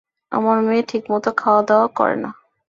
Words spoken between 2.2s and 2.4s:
না।